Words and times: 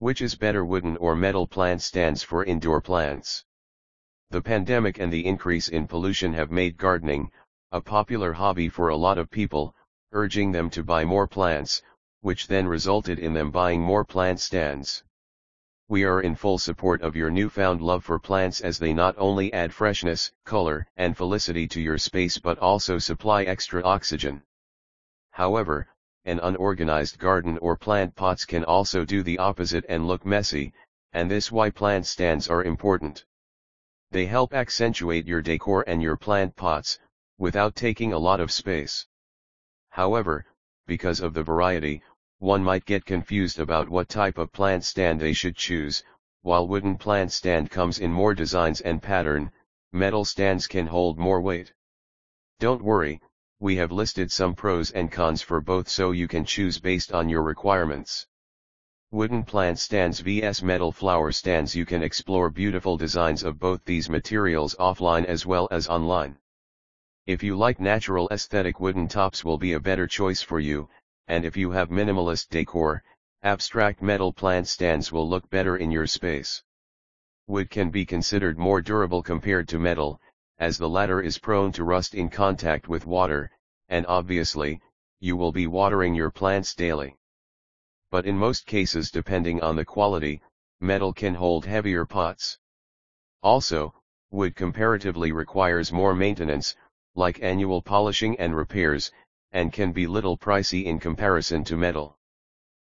Which 0.00 0.22
is 0.22 0.34
better 0.34 0.64
wooden 0.64 0.96
or 0.96 1.14
metal 1.14 1.46
plant 1.46 1.82
stands 1.82 2.22
for 2.22 2.42
indoor 2.42 2.80
plants? 2.80 3.44
The 4.30 4.40
pandemic 4.40 4.98
and 4.98 5.12
the 5.12 5.26
increase 5.26 5.68
in 5.68 5.86
pollution 5.86 6.32
have 6.32 6.50
made 6.50 6.78
gardening, 6.78 7.30
a 7.70 7.82
popular 7.82 8.32
hobby 8.32 8.70
for 8.70 8.88
a 8.88 8.96
lot 8.96 9.18
of 9.18 9.30
people, 9.30 9.74
urging 10.12 10.52
them 10.52 10.70
to 10.70 10.82
buy 10.82 11.04
more 11.04 11.26
plants, 11.26 11.82
which 12.22 12.46
then 12.46 12.66
resulted 12.66 13.18
in 13.18 13.34
them 13.34 13.50
buying 13.50 13.82
more 13.82 14.02
plant 14.02 14.40
stands. 14.40 15.04
We 15.86 16.04
are 16.04 16.22
in 16.22 16.34
full 16.34 16.56
support 16.56 17.02
of 17.02 17.14
your 17.14 17.30
newfound 17.30 17.82
love 17.82 18.02
for 18.02 18.18
plants 18.18 18.62
as 18.62 18.78
they 18.78 18.94
not 18.94 19.14
only 19.18 19.52
add 19.52 19.74
freshness, 19.74 20.32
color, 20.46 20.86
and 20.96 21.14
felicity 21.14 21.68
to 21.68 21.80
your 21.80 21.98
space 21.98 22.38
but 22.38 22.58
also 22.58 22.96
supply 22.96 23.42
extra 23.42 23.82
oxygen. 23.82 24.44
However, 25.32 25.88
an 26.24 26.38
unorganized 26.40 27.18
garden 27.18 27.56
or 27.58 27.76
plant 27.76 28.14
pots 28.14 28.44
can 28.44 28.64
also 28.64 29.04
do 29.04 29.22
the 29.22 29.38
opposite 29.38 29.84
and 29.88 30.06
look 30.06 30.26
messy, 30.26 30.72
and 31.12 31.30
this 31.30 31.50
why 31.50 31.70
plant 31.70 32.06
stands 32.06 32.48
are 32.48 32.62
important. 32.62 33.24
They 34.10 34.26
help 34.26 34.52
accentuate 34.52 35.26
your 35.26 35.40
decor 35.40 35.84
and 35.86 36.02
your 36.02 36.16
plant 36.16 36.56
pots, 36.56 36.98
without 37.38 37.74
taking 37.74 38.12
a 38.12 38.18
lot 38.18 38.40
of 38.40 38.52
space. 38.52 39.06
However, 39.90 40.44
because 40.86 41.20
of 41.20 41.32
the 41.32 41.42
variety, 41.42 42.02
one 42.38 42.62
might 42.62 42.84
get 42.84 43.04
confused 43.04 43.58
about 43.58 43.88
what 43.88 44.08
type 44.08 44.36
of 44.36 44.52
plant 44.52 44.84
stand 44.84 45.20
they 45.20 45.32
should 45.32 45.56
choose, 45.56 46.02
while 46.42 46.68
wooden 46.68 46.96
plant 46.96 47.32
stand 47.32 47.70
comes 47.70 47.98
in 47.98 48.12
more 48.12 48.34
designs 48.34 48.80
and 48.80 49.02
pattern, 49.02 49.52
metal 49.92 50.24
stands 50.24 50.66
can 50.66 50.86
hold 50.86 51.18
more 51.18 51.40
weight. 51.40 51.72
Don't 52.58 52.82
worry, 52.82 53.20
we 53.60 53.76
have 53.76 53.92
listed 53.92 54.32
some 54.32 54.54
pros 54.54 54.90
and 54.92 55.12
cons 55.12 55.42
for 55.42 55.60
both 55.60 55.86
so 55.86 56.12
you 56.12 56.26
can 56.26 56.46
choose 56.46 56.80
based 56.80 57.12
on 57.12 57.28
your 57.28 57.42
requirements. 57.42 58.26
Wooden 59.10 59.42
plant 59.42 59.78
stands 59.78 60.20
vs 60.20 60.62
metal 60.62 60.90
flower 60.90 61.30
stands 61.30 61.76
You 61.76 61.84
can 61.84 62.02
explore 62.02 62.48
beautiful 62.48 62.96
designs 62.96 63.42
of 63.42 63.58
both 63.58 63.84
these 63.84 64.08
materials 64.08 64.74
offline 64.76 65.26
as 65.26 65.44
well 65.44 65.68
as 65.70 65.88
online. 65.88 66.38
If 67.26 67.42
you 67.42 67.54
like 67.54 67.78
natural 67.78 68.30
aesthetic 68.30 68.80
wooden 68.80 69.08
tops 69.08 69.44
will 69.44 69.58
be 69.58 69.74
a 69.74 69.80
better 69.80 70.06
choice 70.06 70.40
for 70.40 70.58
you, 70.58 70.88
and 71.28 71.44
if 71.44 71.54
you 71.54 71.70
have 71.72 71.90
minimalist 71.90 72.48
decor, 72.48 73.04
abstract 73.42 74.00
metal 74.00 74.32
plant 74.32 74.68
stands 74.68 75.12
will 75.12 75.28
look 75.28 75.50
better 75.50 75.76
in 75.76 75.90
your 75.90 76.06
space. 76.06 76.62
Wood 77.46 77.68
can 77.68 77.90
be 77.90 78.06
considered 78.06 78.58
more 78.58 78.80
durable 78.80 79.22
compared 79.22 79.68
to 79.68 79.78
metal, 79.78 80.18
as 80.60 80.76
the 80.76 80.88
latter 80.88 81.22
is 81.22 81.38
prone 81.38 81.72
to 81.72 81.82
rust 81.82 82.14
in 82.14 82.28
contact 82.28 82.86
with 82.86 83.06
water, 83.06 83.50
and 83.88 84.06
obviously, 84.06 84.80
you 85.18 85.34
will 85.36 85.52
be 85.52 85.66
watering 85.66 86.14
your 86.14 86.30
plants 86.30 86.74
daily. 86.74 87.16
But 88.10 88.26
in 88.26 88.36
most 88.36 88.66
cases 88.66 89.10
depending 89.10 89.62
on 89.62 89.74
the 89.74 89.84
quality, 89.84 90.42
metal 90.78 91.14
can 91.14 91.34
hold 91.34 91.64
heavier 91.64 92.04
pots. 92.04 92.58
Also, 93.42 93.94
wood 94.30 94.54
comparatively 94.54 95.32
requires 95.32 95.92
more 95.92 96.14
maintenance, 96.14 96.76
like 97.14 97.42
annual 97.42 97.80
polishing 97.80 98.38
and 98.38 98.54
repairs, 98.54 99.10
and 99.52 99.72
can 99.72 99.92
be 99.92 100.06
little 100.06 100.36
pricey 100.36 100.84
in 100.84 101.00
comparison 101.00 101.64
to 101.64 101.76
metal. 101.76 102.18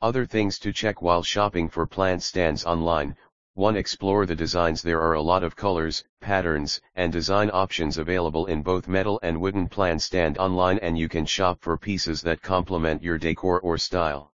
Other 0.00 0.24
things 0.24 0.58
to 0.60 0.72
check 0.72 1.02
while 1.02 1.22
shopping 1.22 1.68
for 1.68 1.86
plant 1.86 2.22
stands 2.22 2.64
online, 2.64 3.16
1. 3.60 3.76
Explore 3.76 4.24
the 4.24 4.34
designs 4.34 4.80
There 4.80 5.02
are 5.02 5.12
a 5.12 5.20
lot 5.20 5.42
of 5.42 5.54
colors, 5.54 6.02
patterns, 6.22 6.80
and 6.94 7.12
design 7.12 7.50
options 7.52 7.98
available 7.98 8.46
in 8.46 8.62
both 8.62 8.88
metal 8.88 9.20
and 9.22 9.38
wooden 9.38 9.68
plant 9.68 10.00
stand 10.00 10.38
online 10.38 10.78
and 10.78 10.96
you 10.96 11.10
can 11.10 11.26
shop 11.26 11.58
for 11.60 11.76
pieces 11.76 12.22
that 12.22 12.40
complement 12.40 13.02
your 13.02 13.18
decor 13.18 13.60
or 13.60 13.76
style. 13.76 14.32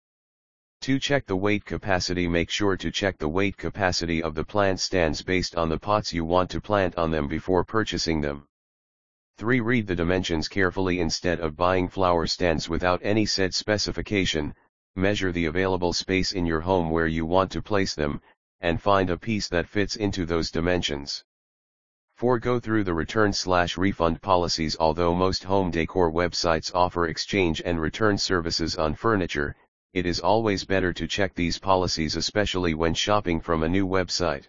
2. 0.82 1.00
Check 1.00 1.26
the 1.26 1.34
weight 1.34 1.64
capacity 1.64 2.28
Make 2.28 2.50
sure 2.50 2.76
to 2.76 2.92
check 2.92 3.18
the 3.18 3.28
weight 3.28 3.56
capacity 3.56 4.22
of 4.22 4.36
the 4.36 4.44
plant 4.44 4.78
stands 4.78 5.22
based 5.22 5.56
on 5.56 5.68
the 5.68 5.80
pots 5.80 6.12
you 6.12 6.24
want 6.24 6.48
to 6.50 6.60
plant 6.60 6.96
on 6.96 7.10
them 7.10 7.26
before 7.26 7.64
purchasing 7.64 8.20
them. 8.20 8.46
3. 9.38 9.58
Read 9.58 9.88
the 9.88 9.96
dimensions 9.96 10.46
carefully 10.46 11.00
instead 11.00 11.40
of 11.40 11.56
buying 11.56 11.88
flower 11.88 12.28
stands 12.28 12.68
without 12.68 13.00
any 13.02 13.26
set 13.26 13.54
specification, 13.54 14.54
measure 14.94 15.32
the 15.32 15.46
available 15.46 15.92
space 15.92 16.30
in 16.30 16.46
your 16.46 16.60
home 16.60 16.90
where 16.90 17.08
you 17.08 17.26
want 17.26 17.50
to 17.50 17.60
place 17.60 17.96
them, 17.96 18.20
and 18.60 18.80
find 18.80 19.10
a 19.10 19.18
piece 19.18 19.48
that 19.48 19.68
fits 19.68 19.96
into 19.96 20.26
those 20.26 20.50
dimensions. 20.50 21.24
4. 22.16 22.38
Go 22.38 22.58
through 22.58 22.84
the 22.84 22.94
return 22.94 23.32
slash 23.32 23.76
refund 23.76 24.22
policies 24.22 24.76
Although 24.80 25.14
most 25.14 25.44
home 25.44 25.70
decor 25.70 26.10
websites 26.10 26.74
offer 26.74 27.08
exchange 27.08 27.60
and 27.64 27.78
return 27.78 28.16
services 28.16 28.76
on 28.76 28.94
furniture, 28.94 29.54
it 29.92 30.06
is 30.06 30.20
always 30.20 30.64
better 30.64 30.92
to 30.92 31.06
check 31.06 31.34
these 31.34 31.58
policies 31.58 32.16
especially 32.16 32.72
when 32.72 32.94
shopping 32.94 33.40
from 33.40 33.62
a 33.62 33.68
new 33.68 33.86
website. 33.86 34.48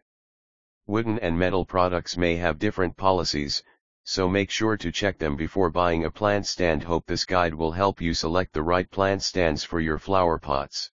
Wooden 0.85 1.19
and 1.19 1.37
metal 1.37 1.65
products 1.65 2.15
may 2.15 2.37
have 2.37 2.57
different 2.57 2.95
policies, 2.95 3.61
so 4.05 4.29
make 4.29 4.49
sure 4.49 4.77
to 4.77 4.89
check 4.89 5.17
them 5.17 5.35
before 5.35 5.69
buying 5.69 6.05
a 6.05 6.11
plant 6.11 6.47
stand. 6.47 6.83
Hope 6.83 7.05
this 7.05 7.25
guide 7.25 7.53
will 7.53 7.73
help 7.73 7.99
you 7.99 8.13
select 8.13 8.53
the 8.53 8.63
right 8.63 8.89
plant 8.89 9.21
stands 9.21 9.65
for 9.65 9.81
your 9.81 9.97
flower 9.97 10.39
pots. 10.39 10.91